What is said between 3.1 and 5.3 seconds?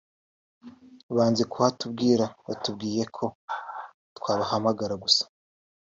ko twabahamagara gusa